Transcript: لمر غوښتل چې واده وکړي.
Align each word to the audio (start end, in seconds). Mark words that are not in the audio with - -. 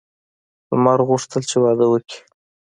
لمر 0.69 0.99
غوښتل 1.07 1.41
چې 1.49 1.57
واده 1.63 1.85
وکړي. 1.89 2.19